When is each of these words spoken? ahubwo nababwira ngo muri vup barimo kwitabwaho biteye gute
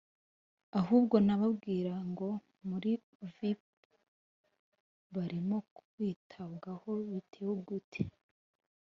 ahubwo 0.79 1.15
nababwira 1.27 1.93
ngo 2.11 2.29
muri 2.67 2.91
vup 3.35 3.61
barimo 5.15 5.57
kwitabwaho 5.75 6.91
biteye 7.09 7.53
gute 7.67 8.01